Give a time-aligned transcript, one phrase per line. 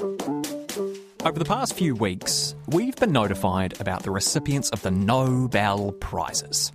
[0.00, 6.72] Over the past few weeks, we've been notified about the recipients of the Nobel Prizes,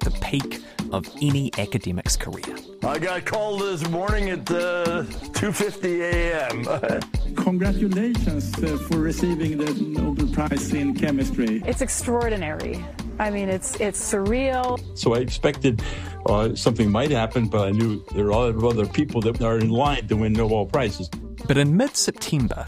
[0.00, 2.56] the peak of any academic's career.
[2.82, 7.34] I got called this morning at uh, 2:50 a.m.
[7.36, 11.62] Congratulations uh, for receiving the Nobel Prize in Chemistry.
[11.64, 12.84] It's extraordinary.
[13.20, 14.80] I mean, it's it's surreal.
[14.98, 15.80] So I expected
[16.26, 20.08] uh, something might happen, but I knew there are other people that are in line
[20.08, 21.08] to win Nobel Prizes.
[21.46, 22.66] But in mid September,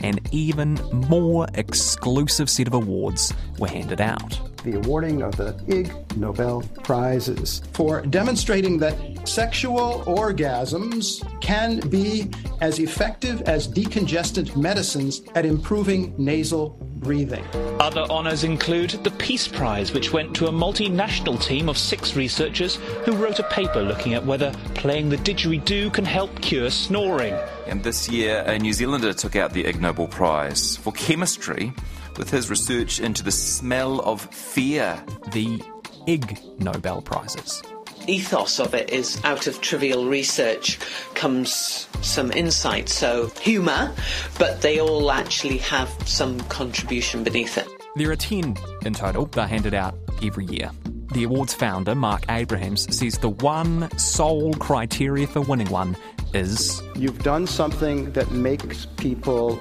[0.00, 0.74] an even
[1.08, 4.38] more exclusive set of awards were handed out.
[4.64, 7.62] The awarding of the Ig Nobel Prizes.
[7.72, 12.30] For demonstrating that sexual orgasms can be
[12.60, 17.44] as effective as decongestant medicines at improving nasal breathing.
[17.80, 22.76] Other honours include the Peace Prize, which went to a multinational team of six researchers
[23.04, 27.34] who wrote a paper looking at whether playing the didgeridoo can help cure snoring.
[27.66, 31.72] And this year, a New Zealander took out the Ig Nobel Prize for chemistry
[32.16, 35.02] with his research into the smell of fear.
[35.32, 35.62] The
[36.06, 37.62] Ig Nobel Prizes.
[38.08, 40.78] Ethos of it is out of trivial research
[41.14, 43.92] comes some insight, so humour,
[44.38, 47.68] but they all actually have some contribution beneath it.
[47.96, 49.26] There are 10 in total.
[49.26, 50.70] They're handed out every year.
[51.12, 55.96] The award's founder, Marc Abrahams, says the one sole criteria for winning one
[56.32, 59.60] is You've done something that makes people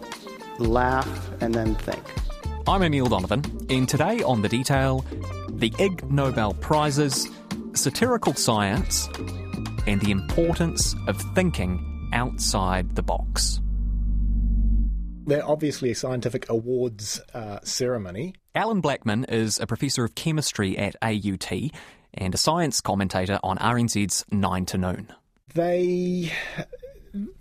[0.58, 2.04] laugh and then think.
[2.68, 5.06] I'm Emile Donovan, and today on The Detail,
[5.50, 7.30] the Ig Nobel Prizes,
[7.78, 9.10] satirical science,
[9.86, 13.62] and the importance of thinking outside the box.
[15.26, 18.34] They're obviously a scientific awards uh, ceremony.
[18.56, 21.52] Allan Blackman is a professor of chemistry at AUT
[22.14, 25.14] and a science commentator on RNZ's 9 to Noon.
[25.54, 26.32] They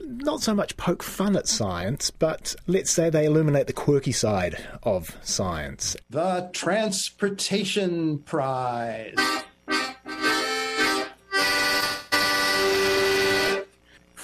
[0.01, 4.57] not so much poke fun at science, but let's say they illuminate the quirky side
[4.83, 5.97] of science.
[6.11, 9.15] The Transportation Prize.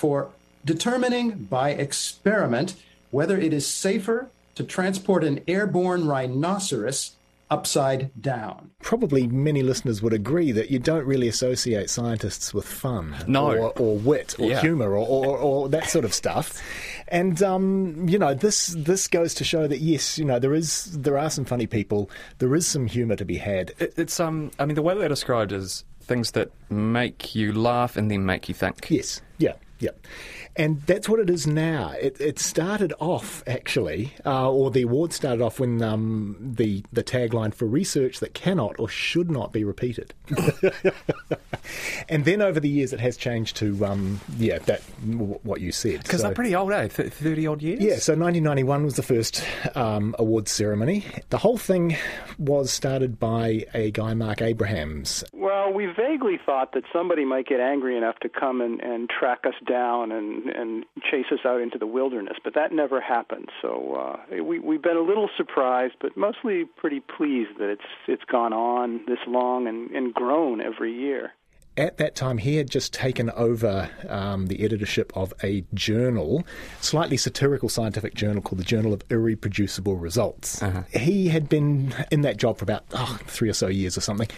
[0.03, 0.31] For
[0.65, 2.75] determining by experiment
[3.13, 7.13] whether it is safer to transport an airborne rhinoceros
[7.49, 8.71] upside down.
[8.83, 13.47] Probably many listeners would agree that you don't really associate scientists with fun, No.
[13.53, 14.61] or, or wit, or Yeah.
[14.61, 16.61] humour, or, or, or that sort of stuff.
[17.09, 20.99] And um, you know, this this goes to show that yes, you know, there is
[20.99, 23.73] there are some funny people, there is some humour to be had.
[23.79, 24.51] It, it's um.
[24.59, 28.49] I mean, the way they're described is things that make you laugh and then make
[28.49, 28.91] you think.
[28.91, 29.91] Yes, yeah, yeah.
[30.55, 31.93] And that's what it is now.
[31.99, 37.03] It, it started off, actually, uh, or the award started off when um, the, the
[37.03, 40.13] tagline for research that cannot or should not be repeated.
[42.09, 45.73] and then over the years, it has changed to, um, yeah, that w- what you
[45.73, 46.03] said.
[46.03, 46.89] Because So- they're pretty old, eh?
[46.89, 47.81] Thirty odd years.
[47.81, 51.05] yeah, so 1991 was the first um, awards ceremony.
[51.31, 51.97] The whole thing
[52.39, 55.25] was started by a guy, Marc Abrahams.
[55.33, 59.41] Well, we vaguely thought that somebody might get angry enough to come and, and track
[59.47, 63.49] us down and, and chase us out into the wilderness, but that never happened.
[63.61, 63.95] So
[64.31, 68.53] uh, we, we've been a little surprised, but mostly pretty pleased that it's it's gone
[68.53, 71.33] on this long and, and grown every year.
[71.75, 76.47] At that time, he had just taken over um, the editorship of a journal,
[76.83, 80.63] slightly satirical scientific journal called the Journal of Irreproducible Results.
[80.93, 84.29] He had been in that job for about oh, three or so years or something.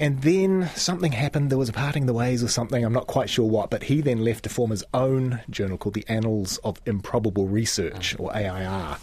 [0.00, 1.50] And then something happened.
[1.50, 2.84] There was a parting of the ways or something.
[2.84, 3.70] I'm not quite sure what.
[3.70, 8.14] But he then left to form his own journal called the Annals of Improbable Research,
[8.18, 8.96] or AIR.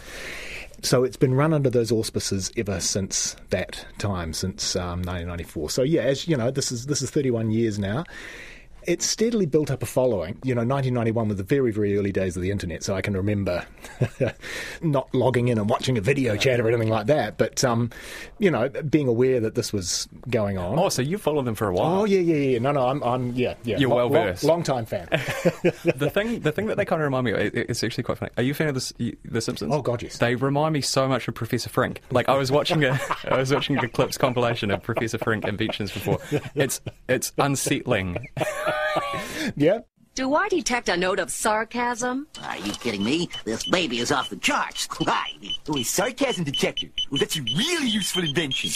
[0.81, 5.69] So it's been run under those auspices ever since that time, since um, 1994.
[5.69, 8.05] So yeah, as you know, this is this is 31 years now.
[8.87, 10.37] It's steadily built up a following.
[10.43, 13.15] You know, 1991 was the very, very early days of the internet, so I can
[13.15, 13.65] remember
[14.81, 17.37] not logging in and watching a video chat or anything like that.
[17.37, 17.89] But um,
[18.39, 20.77] you know, being aware that this was going on.
[20.77, 22.01] Oh, so you followed them for a while.
[22.01, 22.59] Oh yeah, yeah, yeah.
[22.59, 23.77] No, no, I'm, I'm yeah, yeah.
[23.77, 24.43] You're well long- versed.
[24.43, 25.07] Long time fan.
[25.11, 28.17] the thing, the thing that they kind of remind me of, it, it's actually quite
[28.17, 28.31] funny.
[28.37, 29.73] Are you a fan of the, the Simpsons?
[29.73, 30.17] Oh God, yes.
[30.17, 32.01] They remind me so much of Professor Frink.
[32.11, 35.91] Like I was watching a, I was watching a clips compilation of Professor Frink inventions
[35.91, 36.19] before.
[36.55, 38.27] It's it's unsettling.
[39.55, 39.79] yeah.
[40.15, 42.27] Do I detect a note of sarcasm?
[42.41, 43.29] Are you kidding me?
[43.43, 44.87] This baby is off the charts.
[45.01, 45.31] Hi.
[45.67, 46.87] Oh, a sarcasm detector.
[47.11, 48.69] Well, that's a really useful invention.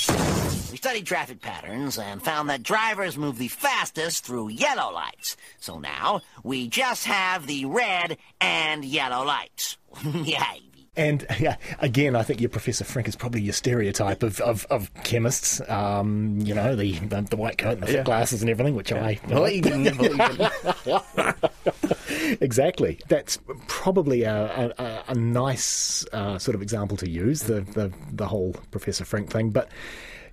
[0.70, 5.38] We studied traffic patterns and found that drivers move the fastest through yellow lights.
[5.62, 9.78] So now we just have the red and yellow lights.
[10.04, 10.56] yeah.
[10.96, 14.94] And yeah, again, I think your Professor Frink is probably your stereotype of, of, of
[15.04, 15.62] chemists.
[15.70, 18.04] Um, you know, the, the, the white coat and the thick Yeah.
[18.04, 19.16] glasses and everything, which I.
[19.28, 19.88] Vegan,
[22.42, 23.00] exactly.
[23.08, 28.28] That's probably a, a, a nice uh, sort of example to use the, the the
[28.28, 29.70] whole Professor Frink thing, but.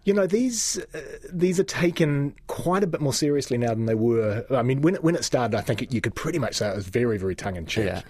[0.07, 1.01] You know these uh,
[1.33, 4.47] these are taken quite a bit more seriously now than they were.
[4.51, 6.69] I mean, when it, when it started, I think it, you could pretty much say
[6.71, 7.87] it was very very tongue in cheek.
[7.87, 8.03] Yeah.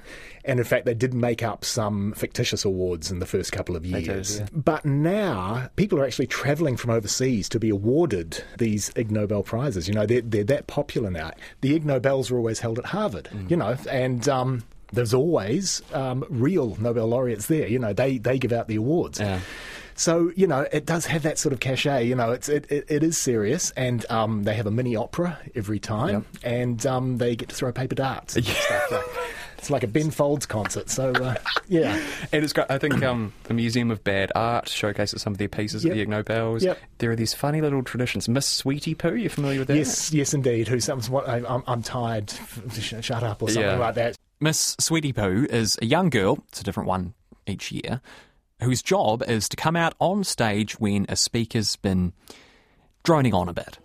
[0.45, 3.83] And in fact, they did make up some fictitious awards in the first couple of
[3.83, 4.39] They did, years.
[4.39, 4.47] yeah.
[4.53, 9.89] But now people are actually travelling from overseas to be awarded these Ig Nobel prizes.
[9.89, 11.33] You know, they're, they're that popular now.
[11.63, 13.29] The Ig Nobels were always held at Harvard.
[13.33, 13.51] Mm.
[13.51, 14.63] You know, and um,
[14.93, 17.67] there's always um, real Nobel laureates there.
[17.67, 19.19] You know, they they give out the awards.
[19.97, 22.05] So you know, it does have that sort of cachet.
[22.07, 25.39] You know, it's it, it, it is serious, and um, they have a mini opera
[25.55, 28.37] every time, and um, they get to throw paper darts.
[28.37, 28.57] Like.
[29.59, 30.91] It's like a Ben Folds concert.
[30.91, 31.35] So uh,
[31.67, 31.99] yeah,
[32.31, 32.67] And it's great.
[32.71, 35.91] I think um, the Museum of Bad Art showcases some of their pieces Yep.
[35.91, 36.63] at the Ig Nobels.
[36.63, 36.79] Yep.
[36.99, 38.29] There are these funny little traditions.
[38.29, 39.77] Miss Sweetie Poo, you familiar with that?
[39.77, 40.69] yes, yes, indeed.
[40.69, 42.31] Who someone's what I, I'm, I'm tired.
[42.79, 43.79] Sh- Shut up or something Yeah.
[43.79, 44.17] like that.
[44.41, 47.15] Miss Sweetie Poo is a young girl, it's a different one
[47.47, 48.03] each year,
[48.61, 52.13] whose job is to come out on stage when a speaker's been
[53.05, 53.79] droning on a bit.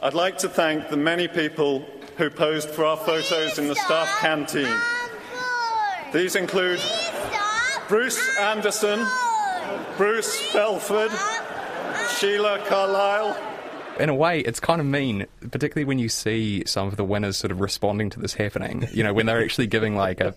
[0.00, 1.84] I'd like to thank the many people
[2.16, 4.74] who posed for our photos in the staff canteen.
[6.12, 6.80] These include
[7.88, 9.06] Bruce Anderson,
[9.96, 11.10] Bruce Belford,
[12.18, 13.36] Sheila Carlisle,
[13.98, 17.36] In a way, it's kind of mean, particularly when you see some of the winners
[17.36, 18.88] sort of responding to this happening.
[18.92, 20.34] You know, when they're actually giving like a,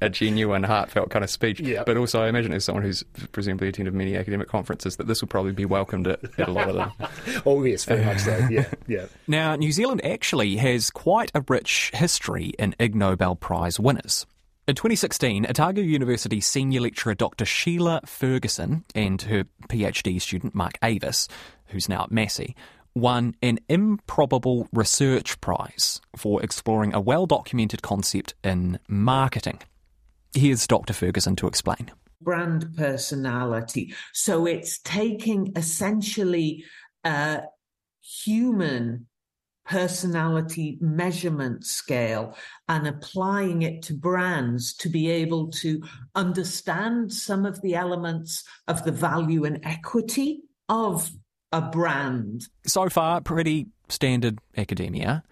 [0.00, 1.62] a genuine, heartfelt kind of speech.
[1.86, 5.28] But also, I imagine as someone who's presumably attended many academic conferences, that this will
[5.28, 6.92] probably be welcomed at, at a lot of them.
[7.46, 8.36] oh yes, very much so.
[8.50, 9.06] Yeah, yeah.
[9.26, 14.26] Now, New Zealand actually has quite a rich history in Ig Nobel Prize winners.
[14.68, 17.44] In 2016, Otago University senior lecturer Dr.
[17.44, 21.28] Shelagh Ferguson and her PhD student Mark Avis,
[21.66, 22.56] who's now at Massey,
[22.96, 29.60] won an improbable research prize for exploring a well documented concept in marketing.
[30.34, 30.94] Here's Dr.
[30.94, 31.92] Ferguson to explain.
[32.22, 33.94] brand personality.
[34.14, 36.64] So it's taking essentially
[37.04, 37.42] a
[38.00, 39.06] human
[39.66, 42.36] personality measurement scale
[42.68, 45.82] and applying it to brands to be able to
[46.14, 51.10] understand some of the elements of the value and equity of
[51.52, 52.48] a brand.
[52.66, 55.22] So far, pretty standard academia.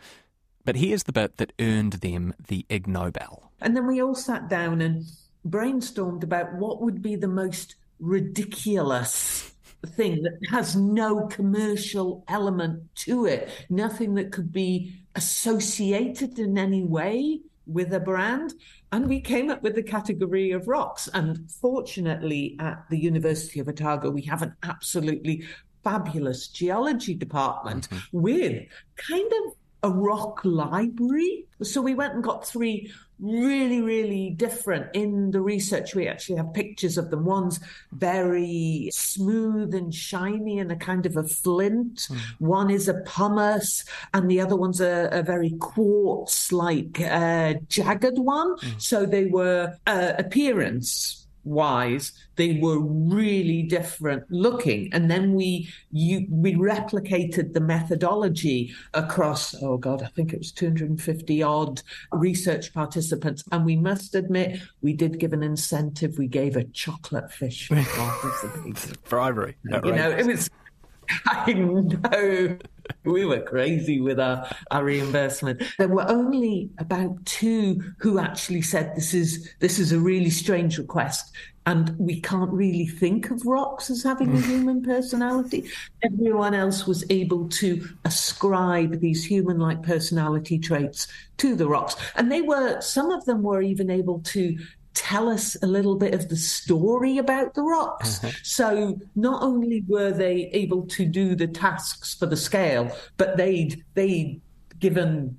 [0.65, 3.53] But here's the bit that earned them the Ig Nobel.
[3.61, 5.05] And then we all sat down and
[5.47, 9.53] brainstormed about what would be the most ridiculous
[9.87, 16.83] thing that has no commercial element to it, nothing that could be associated in any
[16.83, 18.55] way with a brand.
[18.93, 21.09] And we came up with the category of rocks.
[21.13, 25.45] And fortunately, at the University of Otago, we have an absolutely
[25.85, 28.67] fabulous geology department with
[28.97, 29.55] kind of
[29.85, 31.45] a rock library.
[31.63, 32.91] So we went and got three
[33.21, 34.87] really, really different.
[34.95, 37.25] In the research, we actually have pictures of them.
[37.25, 37.61] One's
[37.93, 42.09] very smooth and shiny and a kind of a flint.
[42.39, 48.19] One is a pumice, and the other one's a, a very quartz like uh, jagged
[48.19, 48.57] one.
[48.79, 54.89] So they were uh, appearance wise they were really different looking.
[54.93, 60.53] And then we you we replicated the methodology across oh god i think it was
[60.53, 61.83] 250 odd
[62.13, 63.45] research participants.
[63.53, 66.19] And we must admit we did give an incentive.
[66.19, 69.57] We gave a chocolate fish for half of the people Bribery.
[69.65, 70.51] you know it was
[71.27, 72.59] I know
[73.05, 75.63] we were crazy with our, our reimbursement.
[75.79, 80.79] There were only about two who actually said this is this is a really strange
[80.79, 81.33] request,
[81.67, 84.45] and we can't really think of rocks as having a mm.
[84.45, 85.65] human personality.
[86.03, 91.07] Everyone else was able to ascribe these human-like personality traits
[91.39, 94.57] to the rocks, and they were some of them were even able to
[94.95, 98.21] tell us a little bit of the story about the rocks.
[98.43, 103.85] So not only were they able to do the tasks for the scale, but they'd
[103.95, 104.41] they'd
[104.79, 105.39] given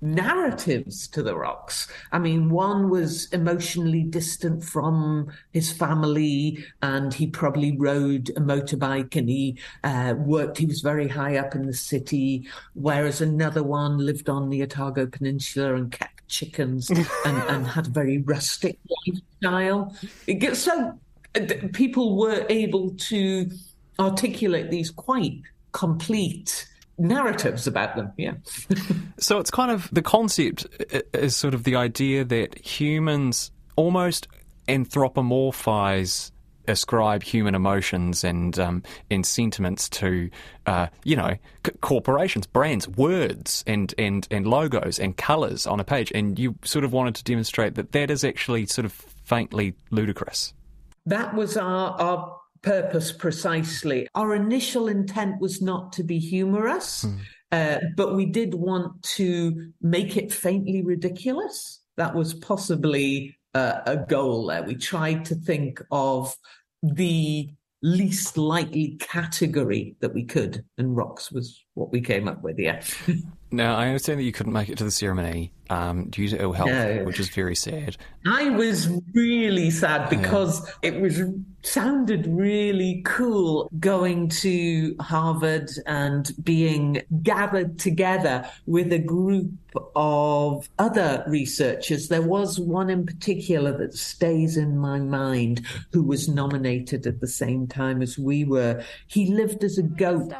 [0.00, 1.88] narratives to the rocks.
[2.12, 9.16] I mean, one was emotionally distant from his family, and he probably rode a motorbike
[9.16, 10.58] and he uh, worked.
[10.58, 15.06] He was very high up in the city, whereas another one lived on the Otago
[15.06, 19.94] Peninsula and kept chickens and, and had a very rustic lifestyle.
[20.26, 20.98] It gets so
[21.34, 21.40] uh,
[21.72, 23.50] people were able to
[23.98, 25.40] articulate these quite
[25.72, 26.66] complete
[26.98, 28.12] narratives about them.
[28.16, 28.34] Yeah.
[29.18, 30.66] So it's kind of the concept
[31.14, 34.28] is sort of the idea that humans almost
[34.68, 36.32] anthropomorphize
[36.68, 40.30] ascribe human emotions and um, and sentiments to
[40.66, 45.84] uh, you know c- corporations, brands, words, and and and logos and colours on a
[45.84, 48.92] page, and you sort of wanted to demonstrate that that is actually sort of
[49.24, 50.52] faintly ludicrous.
[51.06, 54.08] That was our our purpose precisely.
[54.14, 57.16] Our initial intent was not to be humorous, Hmm.
[57.52, 61.80] uh, but we did want to make it faintly ridiculous.
[61.96, 64.62] That was possibly uh, a goal there.
[64.62, 66.36] We tried to think of
[66.82, 67.48] the
[67.82, 72.58] least likely category that we could, and rocks was what we came up with.
[72.58, 72.82] Yeah.
[73.52, 76.52] Now I understand that you couldn't make it to the ceremony um, due to ill
[76.52, 77.04] health, No.
[77.04, 77.96] which is very sad.
[78.26, 81.20] I was really sad because it was
[81.62, 89.50] sounded really cool going to Harvard and being gathered together with a group
[89.94, 92.08] of other researchers.
[92.08, 97.26] There was one in particular that stays in my mind who was nominated at the
[97.26, 98.82] same time as we were.
[99.08, 100.30] He lived as a goat.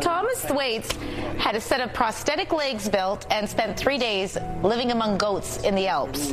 [0.00, 0.90] Thomas Thwaites
[1.38, 4.36] had a set of prosthetic legs built and spent three days
[4.70, 6.32] living among goats in the Alps.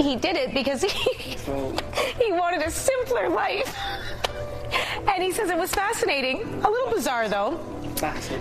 [0.00, 0.88] He did it because he,
[2.24, 3.76] he wanted a simpler life.
[5.08, 7.58] And he says it was fascinating, a little bizarre though.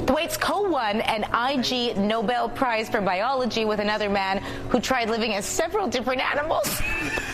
[0.07, 4.39] Thwaites co-won an Ig Nobel Prize for Biology with another man
[4.69, 6.81] who tried living as several different animals.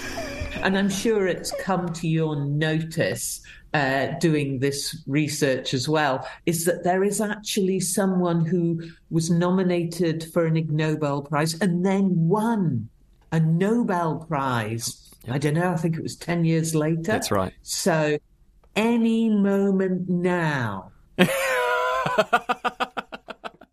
[0.62, 3.42] and I'm sure it's come to your notice
[3.74, 10.26] uh, doing this research as well, is that there is actually someone who was nominated
[10.34, 12.90] for an Ig Nobel Prize and then won
[13.32, 15.10] a Nobel Prize.
[15.30, 17.02] I don't know, I think it was 10 years later.
[17.04, 17.54] That's right.
[17.62, 18.18] So
[18.76, 20.92] any moment now.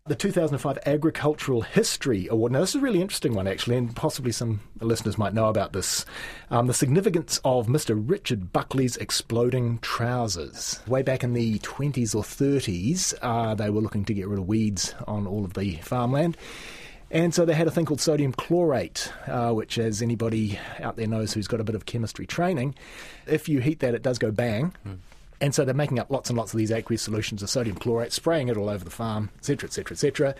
[0.09, 2.51] the 2005 Agricultural History Award.
[2.51, 5.71] Now, this is a really interesting one, actually, and possibly some listeners might know about
[5.71, 6.03] this.
[6.49, 7.95] Um, the significance of Mr.
[7.95, 10.79] Richard Buckley's exploding trousers.
[10.87, 14.47] Way back in the 20s or 30s, uh, they were looking to get rid of
[14.47, 16.35] weeds on all of the farmland.
[17.11, 21.07] And so they had a thing called sodium chlorate, uh, which, as anybody out there
[21.07, 22.73] knows who's got a bit of chemistry training,
[23.27, 24.73] if you heat that, it does go bang.
[25.41, 28.11] And so they're making up lots and lots of these aqueous solutions of sodium chlorate,
[28.11, 30.35] spraying it all over the farm, etc., etc., etc.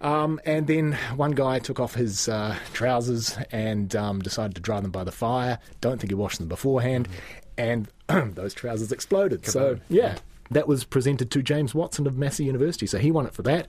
[0.00, 4.80] Um, and then one guy took off his uh, trousers and um, decided to dry
[4.80, 5.60] them by the fire.
[5.80, 7.08] Don't think he washed them beforehand,
[7.56, 9.46] and those trousers exploded.
[9.46, 10.18] So yeah,
[10.50, 12.86] that was presented to James Watson of Massey University.
[12.86, 13.68] So he won it for that.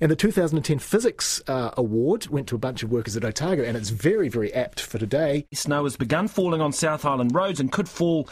[0.00, 3.76] And the 2010 Physics uh, Award went to a bunch of workers at Otago, and
[3.76, 5.46] it's very, very apt for today.
[5.52, 8.28] Snow has begun falling on South Island roads and could fall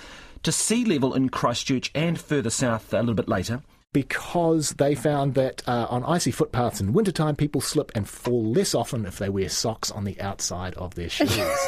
[0.47, 3.63] to sea level in Christchurch and further south a little bit later.
[3.93, 8.73] Because they found that uh, on icy footpaths in wintertime, people slip and fall less
[8.73, 11.59] often if they wear socks on the outside of their shoes.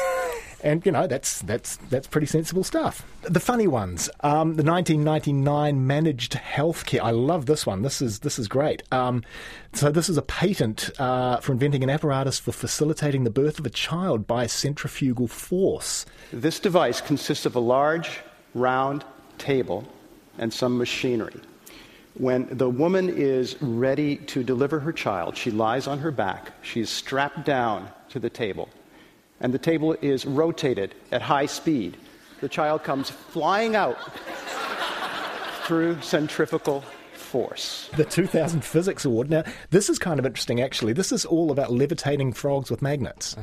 [0.61, 3.05] And you know that's that's that's pretty sensible stuff.
[3.23, 7.01] The funny ones, um, the 1999 managed healthcare.
[7.01, 7.81] I love this one.
[7.81, 8.83] This is this is great.
[8.91, 9.23] Um,
[9.73, 13.65] so this is a patent uh, for inventing an apparatus for facilitating the birth of
[13.65, 16.05] a child by centrifugal force.
[16.31, 18.19] This device consists of a large,
[18.53, 19.03] round
[19.37, 19.85] table
[20.37, 21.39] and some machinery.
[22.15, 26.51] When the woman is ready to deliver her child, she lies on her back.
[26.61, 28.67] She's strapped down to the table,
[29.39, 31.97] and the table is rotated at high speed.
[32.41, 33.97] The child comes flying out
[35.63, 37.89] through centrifugal force.
[37.95, 39.29] The 2000 Physics Award.
[39.29, 40.93] Now, this is kind of interesting, actually.
[40.93, 43.35] This is all about levitating frogs with magnets.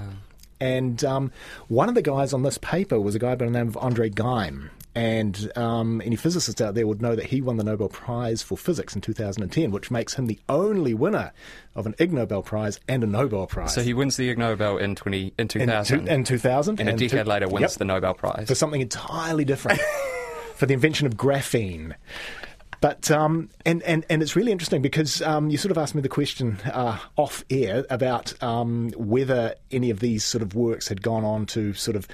[0.61, 1.33] And um,
[1.69, 4.11] one of the guys on this paper was a guy by the name of Andre
[4.11, 4.71] Geim.
[4.97, 8.57] And um, any physicists out there would know that he won the Nobel Prize for
[8.57, 11.33] Physics in 2010, which makes him the only winner
[11.75, 13.75] of an Ig Nobel Prize and a Nobel Prize.
[13.75, 15.99] So he wins the Ig Nobel in 20, in 2000.
[15.99, 16.81] In, two- in 2000.
[16.81, 18.49] And a decade two- later wins yep, the Nobel Prize.
[18.49, 19.81] For something entirely different.
[20.55, 21.95] for the invention of graphene.
[22.81, 26.03] But um, and, and and it's really interesting because um, you sort of asked me
[26.03, 31.03] the question uh, off air about um, whether any of these sort of works had
[31.03, 32.07] gone on to sort of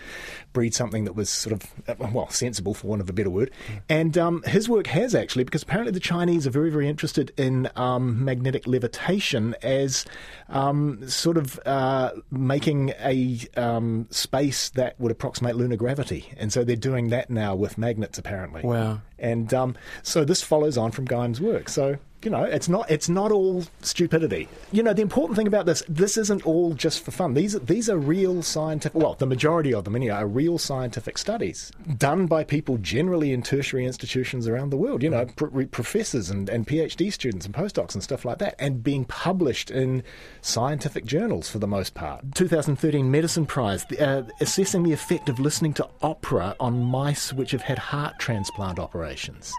[0.52, 3.50] breed something that was sort of uh, well sensible for want of a better word.
[3.88, 7.68] And um, his work has actually because apparently the Chinese are very very interested in
[7.76, 10.04] um, magnetic levitation as
[10.48, 16.64] um, sort of uh, making a um, space that would approximate lunar gravity, and so
[16.64, 18.62] they're doing that now with magnets apparently.
[18.62, 19.00] Wow.
[19.22, 21.68] And um, so this follows on from Geim's work.
[21.68, 24.48] So You know, it's not it's not all stupidity.
[24.70, 27.34] You know, the important thing about this, this isn't all just for fun.
[27.34, 29.00] These these are real scientific.
[29.00, 33.42] Well, the majority of them anyway are real scientific studies done by people generally in
[33.42, 35.02] tertiary institutions around the world.
[35.02, 38.82] You know, pr- professors and, and PhD students and postdocs and stuff like that, and
[38.82, 40.02] being published in
[40.40, 42.34] scientific journals for the most part.
[42.34, 47.62] 2013 Medicine Prize uh, assessing the effect of listening to opera on mice which have
[47.62, 49.52] had heart transplant operations.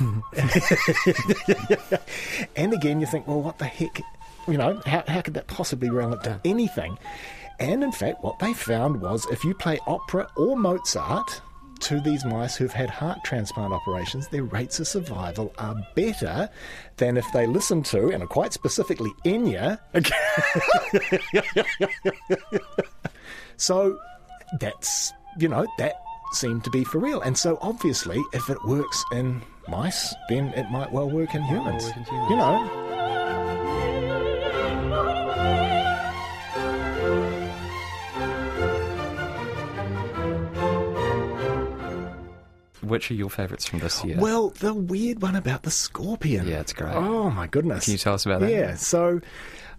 [2.56, 4.00] and again, you think, well, what the heck?
[4.48, 6.98] You know, how, how could that possibly relate to anything?
[7.58, 11.42] And in fact, what they found was if you play opera or Mozart
[11.80, 16.48] to these mice who've had heart transplant operations, their rates of survival are better
[16.96, 19.78] than if they listen to, and quite specifically, Enya.
[23.56, 23.98] so
[24.58, 25.94] that's, you know, that
[26.32, 27.20] seemed to be for real.
[27.22, 31.84] And so obviously, if it works in mice, then it might well work in humans.
[31.84, 32.30] Work in humans.
[32.30, 32.86] You know.
[42.82, 44.16] Which are your favourites from this year?
[44.18, 46.48] Well, the weird one about the scorpion.
[46.48, 46.92] Yeah, it's great.
[46.94, 47.84] Oh my goodness!
[47.84, 48.50] Can you tell us about that?
[48.50, 48.74] Yeah.
[48.74, 49.20] So,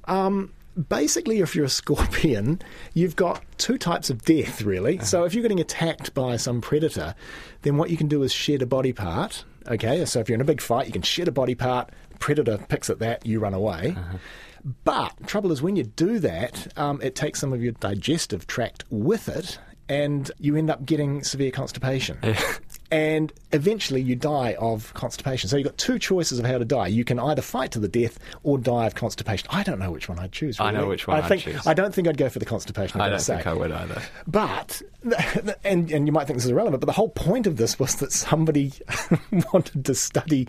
[0.05, 0.53] um,
[0.87, 2.61] basically, if you're a scorpion,
[2.93, 4.97] you've got two types of death, really.
[4.97, 5.05] Uh-huh.
[5.05, 7.13] So, if you're getting attacked by some predator,
[7.63, 9.43] then what you can do is shed a body part.
[9.67, 11.91] Okay, so if you're in a big fight, you can shed a body part.
[12.19, 13.95] Predator picks at that, you run away.
[13.97, 14.17] Uh-huh.
[14.83, 18.83] But trouble is, when you do that, um, it takes some of your digestive tract
[18.89, 19.57] with it,
[19.89, 22.17] and you end up getting severe constipation.
[22.91, 25.49] and eventually you die of constipation.
[25.49, 26.87] So you've got two choices of how to die.
[26.87, 29.47] You can either fight to the death or die of constipation.
[29.49, 30.59] I don't know which one I'd choose.
[30.59, 30.69] Really.
[30.69, 31.65] I know which one I I'd think, choose.
[31.65, 32.99] I don't think I'd go for the constipation.
[32.99, 33.35] I don't say.
[33.35, 34.01] think I would either.
[34.27, 34.81] But
[35.63, 37.95] and and you might think this is irrelevant, but the whole point of this was
[37.95, 38.73] that somebody
[39.53, 40.47] wanted to study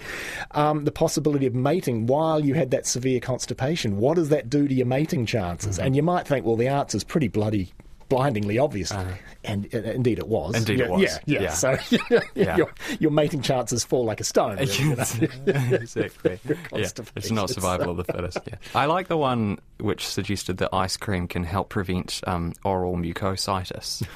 [0.51, 3.99] um, the possibility of mating while you had that severe constipation.
[3.99, 5.77] What does that do to your mating chances?
[5.77, 5.87] Mm-hmm.
[5.87, 7.73] And you might think, well, the answer is pretty bloody
[8.13, 8.93] blindingly obvious.
[8.93, 10.55] Uh, and indeed it was.
[10.55, 11.03] Indeed yeah, it was.
[11.03, 11.41] Yeah, yeah.
[11.43, 11.53] yeah.
[11.53, 11.77] So
[12.35, 12.57] yeah.
[12.57, 14.57] Your, your mating chances fall like a stone.
[14.57, 15.05] Really, you know?
[15.47, 16.39] exactly.
[16.73, 18.39] It's not survival of the fittest.
[18.47, 18.55] Yeah.
[18.75, 24.07] I like the one which suggested that ice cream can help prevent um, oral mucositis.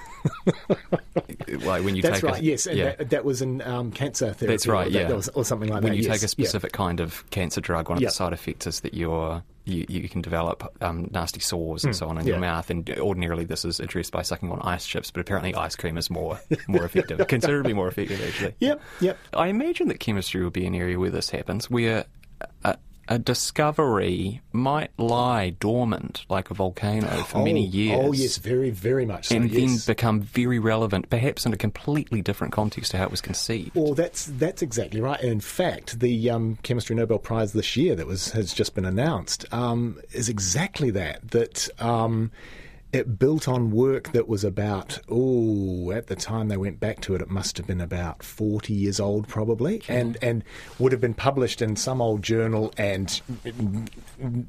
[1.65, 2.41] like when you That's take right.
[2.41, 4.47] A, yes, and that, that, was in um, cancer therapy.
[4.47, 4.89] That's right.
[4.89, 5.97] Or, yeah, that was, or something like when that.
[5.97, 6.21] When you yes.
[6.21, 9.43] take a specific kind of cancer drug, one of the side effects is that you're
[9.67, 12.33] you, you can develop um, nasty sores and mm, so on in yeah.
[12.33, 12.71] your mouth.
[12.71, 16.09] And ordinarily, this is addressed by sucking on ice chips, but apparently, ice cream is
[16.09, 18.55] more more effective, considerably more effective, actually.
[18.61, 19.19] Yep, yep.
[19.35, 22.07] I imagine that chemistry will be an area where this happens, where
[22.65, 28.01] a, a discovery might lie dormant like a volcano for oh, many years.
[28.03, 29.37] Oh, yes, very, very much so.
[29.37, 29.85] And yes.
[29.85, 33.75] then become very relevant, perhaps in a completely different context to how it was conceived.
[33.75, 35.21] Well, that's that's exactly right.
[35.21, 38.85] And in fact, the um, Chemistry Nobel Prize this year that was has just been
[38.85, 41.31] announced um, is exactly that.
[41.31, 41.69] That.
[41.81, 42.31] Um,
[42.97, 47.15] it built on work that was about, oh, at the time they went back to
[47.15, 50.43] it, it must have been about 40 years old, probably, and, and
[50.79, 53.21] would have been published in some old journal and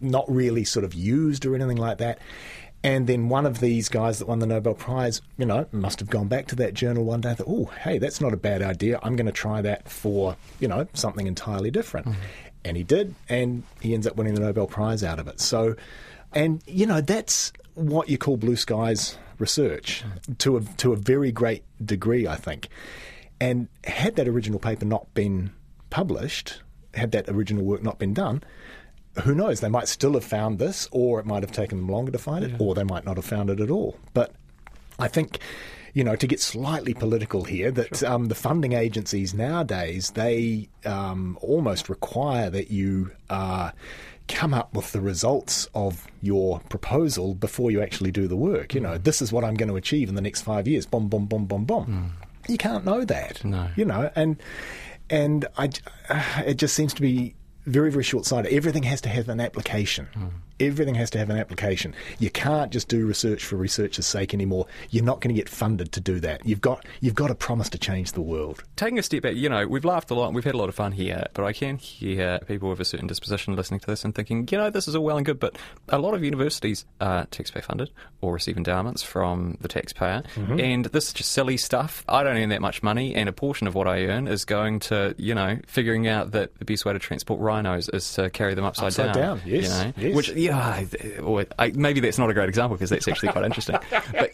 [0.01, 2.19] not really sort of used or anything like that.
[2.83, 6.10] And then one of these guys that won the Nobel Prize, you know, must have
[6.10, 8.62] gone back to that journal one day and thought, oh, hey, that's not a bad
[8.62, 8.99] idea.
[9.03, 12.07] I'm going to try that for, you know, something entirely different.
[12.07, 12.21] Mm-hmm.
[12.65, 15.39] And he did, and he ends up winning the Nobel Prize out of it.
[15.39, 15.75] So,
[16.33, 20.03] and, you know, that's what you call blue skies research
[20.39, 22.69] to a, to a very great degree, I think.
[23.39, 25.51] And had that original paper not been
[25.89, 26.61] published,
[26.93, 28.43] had that original work not been done,
[29.23, 29.59] who knows?
[29.59, 32.43] They might still have found this, or it might have taken them longer to find
[32.43, 32.57] it, yeah.
[32.59, 33.97] or they might not have found it at all.
[34.13, 34.33] But
[34.99, 35.39] I think,
[35.93, 38.09] you know, to get slightly political here, that sure.
[38.09, 43.11] um, the funding agencies nowadays they um, almost require that you.
[43.29, 43.71] Uh,
[44.27, 48.73] come up with the results of your proposal before you actually do the work.
[48.73, 49.03] You know, mm.
[49.03, 50.85] this is what I'm going to achieve in the next five years.
[50.85, 51.85] Boom, boom, boom, boom, boom.
[51.85, 52.49] Mm.
[52.49, 53.43] You can't know that.
[53.43, 53.69] No.
[53.75, 54.37] You know, and
[55.09, 55.69] and I,
[56.45, 57.35] it just seems to be
[57.65, 58.53] very, very short sighted.
[58.53, 60.07] Everything has to have an application.
[60.15, 60.31] Mm.
[60.59, 61.93] Everything has to have an application.
[62.19, 64.65] You can't just do research for research's sake anymore.
[64.89, 66.45] You're not going to get funded to do that.
[66.45, 68.63] You've got you've got to promise to change the world.
[68.75, 70.75] Taking a step back, you know, we've laughed a lot, we've had a lot of
[70.75, 74.13] fun here, but I can hear people with a certain disposition listening to this and
[74.13, 75.57] thinking, you know, this is all well and good, but
[75.89, 77.91] a lot of universities are taxpayer funded
[78.21, 80.59] or receive endowments from the taxpayer, mm-hmm.
[80.59, 82.03] and this is just silly stuff.
[82.07, 84.79] I don't earn that much money, and a portion of what I earn is going
[84.81, 88.53] to, you know, figuring out that the best way to transport rhinos is to carry
[88.53, 89.37] them upside, upside down.
[89.37, 89.41] down.
[89.45, 90.15] Yes, you know, yes.
[90.15, 93.77] which yeah, or I, maybe that's not a great example because that's actually quite interesting.
[94.12, 94.33] But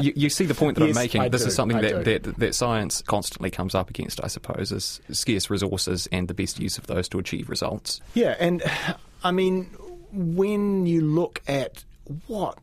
[0.00, 1.20] you, you, see the point that yes, I'm making.
[1.22, 4.72] I this do, is something that, that, that, science constantly comes up against, I suppose,
[4.72, 8.00] is scarce resources and the best use of those to achieve results.
[8.14, 8.62] Yeah, and
[9.24, 9.66] I mean,
[10.12, 11.84] when you look at
[12.26, 12.58] what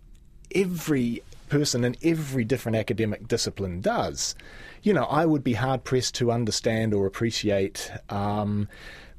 [0.53, 4.35] every person in every different academic discipline does,
[4.83, 7.91] you know, I would be hard pressed to understand or appreciate.
[8.09, 8.67] Um,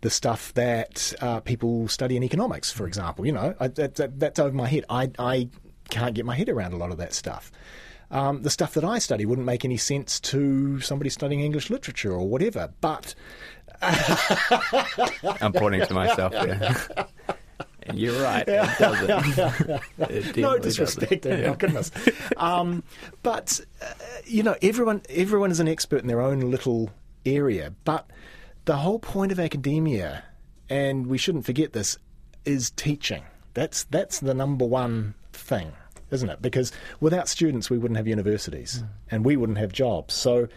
[0.00, 3.26] the stuff that uh, people study in economics, for example.
[3.26, 4.84] You know, I, that, that, that's over my head.
[4.88, 5.48] I, I
[5.90, 7.50] can't get my head around a lot of that stuff.
[8.11, 12.12] Um, the stuff that I study wouldn't make any sense to somebody studying English literature
[12.12, 12.72] or whatever.
[12.80, 13.14] But
[13.82, 16.76] I'm pointing to myself there.
[17.82, 18.44] And you're right.
[18.46, 19.80] It doesn't.
[19.98, 21.26] It no disrespect.
[21.26, 21.90] Oh goodness.
[22.37, 22.82] Um,
[23.22, 23.87] but uh,
[24.24, 26.90] you know, everyone everyone is an expert in their own little
[27.24, 27.74] area.
[27.84, 28.08] But
[28.68, 30.22] the whole point of academia,
[30.68, 31.96] and we shouldn't forget this,
[32.44, 33.22] is teaching.
[33.54, 35.72] That's that's the number one thing,
[36.11, 36.42] isn't it?
[36.42, 38.88] Because without students, we wouldn't have universities, mm.
[39.11, 40.12] and we wouldn't have jobs.
[40.12, 40.48] So,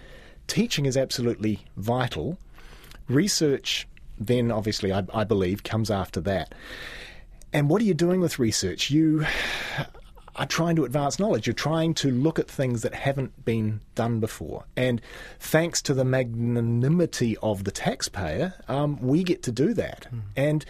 [0.48, 2.38] teaching is absolutely vital.
[3.08, 3.88] Research,
[4.20, 6.54] then obviously, I, I believe, comes after that.
[7.54, 8.92] And what are you doing with research?
[8.92, 9.26] You
[10.36, 11.48] are trying to advance knowledge.
[11.48, 14.66] You're trying to look at things that haven't been done before.
[14.76, 15.02] And
[15.40, 20.08] thanks to the magnanimity of the taxpayer, um, we get to do that.
[20.14, 20.22] Mm.
[20.36, 20.66] And,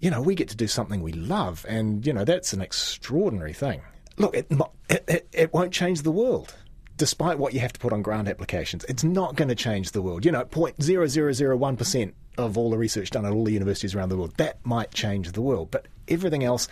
[0.00, 1.64] you know, we get to do something we love.
[1.68, 3.82] And, you know, that's an extraordinary thing.
[4.16, 4.46] Look, it,
[4.88, 6.54] it, it, it won't change the world
[7.00, 10.02] despite what you have to put on grant applications, it's not going to change the
[10.02, 10.22] world.
[10.22, 14.34] You know, 0.0001% of all the research done at all the universities around the world,
[14.36, 15.70] that might change the world.
[15.70, 16.68] But everything else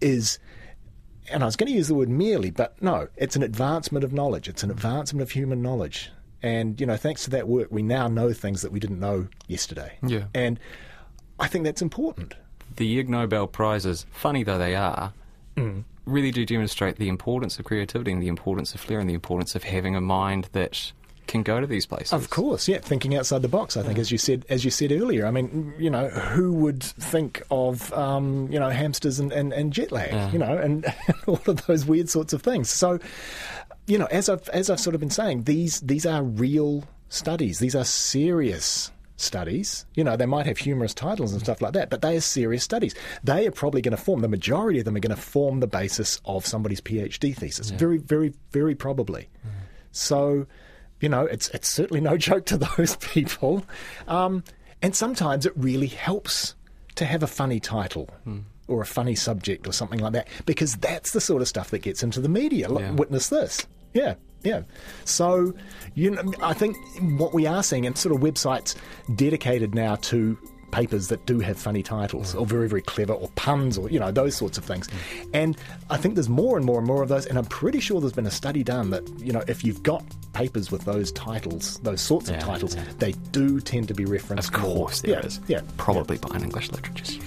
[0.00, 0.40] is
[1.30, 4.12] and I was going to use the word merely, but no, it's an advancement of
[4.12, 4.48] knowledge.
[4.48, 6.10] It's an advancement of human knowledge.
[6.42, 9.28] And, you know, thanks to that work, we now know things that we didn't know
[9.48, 9.98] yesterday.
[10.02, 10.24] Yeah.
[10.34, 10.60] And
[11.38, 12.34] I think that's important.
[12.76, 15.12] The Ig Nobel Prizes, funny though they are,
[15.56, 15.84] mm.
[16.06, 19.54] really do demonstrate the importance of creativity and the importance of flair and the importance
[19.54, 20.92] of having a mind that
[21.28, 22.12] can go to these places.
[22.12, 23.76] Of course, yeah, thinking outside the box.
[23.76, 24.00] I think, yeah.
[24.00, 25.26] as you said, as you said earlier.
[25.26, 29.72] I mean, you know, who would think of um, you know hamsters and, and, and
[29.72, 30.32] jet lag, yeah.
[30.32, 30.84] you know, and
[31.26, 32.68] all of those weird sorts of things.
[32.68, 32.98] So,
[33.86, 37.60] you know, as I've as I've sort of been saying, these these are real studies.
[37.60, 39.84] These are serious studies.
[39.94, 42.62] You know, they might have humorous titles and stuff like that, but they are serious
[42.62, 42.94] studies.
[43.24, 45.66] They are probably going to form, the majority of them are going to form the
[45.66, 47.70] basis of somebody's PhD thesis.
[47.70, 47.78] Yeah.
[47.78, 49.28] Very, very, very probably.
[49.44, 49.50] Mm.
[49.90, 50.46] So,
[51.00, 53.64] you know, it's it's certainly no joke to those people.
[54.06, 54.44] Um,
[54.82, 56.54] and sometimes it really helps
[56.96, 58.08] to have a funny title.
[58.24, 58.40] Hmm.
[58.66, 61.78] Or a funny subject, or something like that, because that's the sort of stuff that
[61.78, 62.68] gets into the media.
[62.68, 62.90] Look, yeah.
[62.90, 64.62] Witness this, yeah, yeah.
[65.06, 65.54] So,
[65.94, 66.76] you know, I think
[67.18, 68.74] what we are seeing, and sort of websites
[69.16, 70.36] dedicated now to
[70.70, 74.10] papers that do have funny titles or very, very clever or puns or, you know,
[74.10, 74.88] those sorts of things.
[75.32, 75.56] And
[75.90, 77.26] I think there's more and more and more of those.
[77.26, 80.04] And I'm pretty sure there's been a study done that, you know, if you've got
[80.32, 82.84] papers with those titles, those sorts of yeah, titles, yeah.
[82.98, 84.48] they do tend to be referenced.
[84.48, 85.14] Of course, more.
[85.14, 85.40] there yeah, is.
[85.48, 85.60] Yeah.
[85.76, 87.20] Probably by an English literature.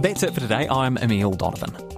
[0.00, 0.68] That's it for today.
[0.68, 1.95] I'm Emile Donovan.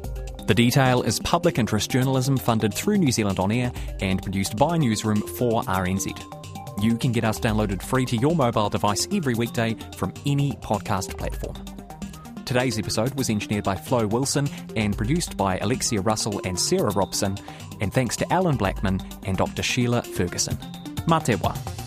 [0.49, 4.79] The Detail is public interest journalism funded through New Zealand On Air and produced by
[4.79, 6.83] Newsroom for RNZ.
[6.83, 11.19] You can get us downloaded free to your mobile device every weekday from any podcast
[11.19, 11.55] platform.
[12.47, 17.37] Today's episode was engineered by Flo Wilson and produced by Alexia Russell and Sarah Robson,
[17.83, 19.63] and thanks to Allan Blackman and Dr.
[19.63, 20.57] Shelagh Ferguson.
[21.07, 21.78] Matewa.